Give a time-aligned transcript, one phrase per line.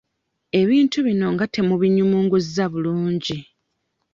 [0.59, 3.37] Ebintu bino nga temubiyumunguzza bulungi.